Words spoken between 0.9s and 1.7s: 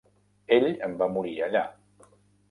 va morir allà.